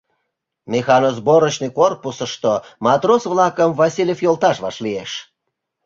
[0.73, 2.53] Механосборочный корпусышто
[2.85, 5.11] матрос-влакым Васильев йолташ вашлиеш.